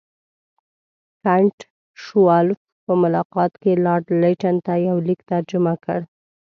[1.23, 1.57] کنټ
[2.03, 5.99] شووالوف په ملاقات کې لارډ لیټن ته یو لیک ترجمه کړ.